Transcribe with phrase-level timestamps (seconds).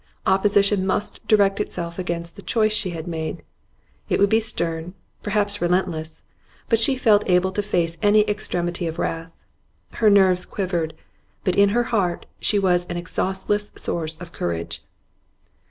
[0.25, 3.43] Opposition must direct itself against the choice she had made.
[4.09, 6.23] It would be stern, perhaps relentless;
[6.69, 9.35] but she felt able to face any extremity of wrath.
[9.93, 10.95] Her nerves quivered,
[11.43, 12.25] but in her heart
[12.63, 14.83] was an exhaustless source of courage.